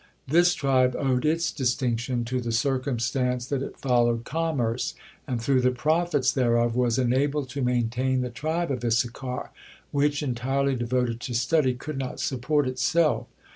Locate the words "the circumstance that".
2.41-3.61